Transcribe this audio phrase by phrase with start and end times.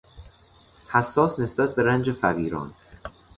[0.89, 2.71] حساس نسبت به رنج فقیران